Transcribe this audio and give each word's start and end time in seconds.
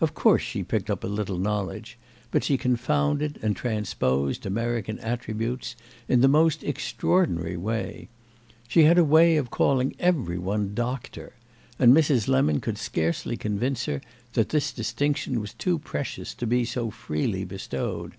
Of 0.00 0.12
course 0.12 0.42
she 0.42 0.64
picked 0.64 0.90
up 0.90 1.04
a 1.04 1.06
little 1.06 1.38
knowledge, 1.38 1.96
but 2.32 2.42
she 2.42 2.58
confounded 2.58 3.38
and 3.42 3.54
transposed 3.54 4.44
American 4.44 4.98
attributes 4.98 5.76
in 6.08 6.20
the 6.20 6.26
most 6.26 6.64
extraordinary 6.64 7.56
way. 7.56 8.08
She 8.66 8.82
had 8.82 8.98
a 8.98 9.04
way 9.04 9.36
of 9.36 9.52
calling 9.52 9.94
every 10.00 10.36
one 10.36 10.74
Doctor; 10.74 11.34
and 11.78 11.94
Mrs. 11.94 12.26
Lemon 12.26 12.60
could 12.60 12.76
scarcely 12.76 13.36
convince 13.36 13.84
her 13.84 14.00
that 14.32 14.48
this 14.48 14.72
distinction 14.72 15.38
was 15.40 15.54
too 15.54 15.78
precious 15.78 16.34
to 16.34 16.46
be 16.48 16.64
so 16.64 16.90
freely 16.90 17.44
bestowed. 17.44 18.14